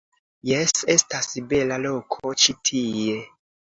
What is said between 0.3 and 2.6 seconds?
Jes, estas bela loko ĉi